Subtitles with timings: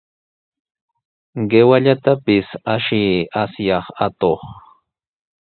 [1.49, 4.41] ¡Qiwallatapis ashiy, asyaq atuq!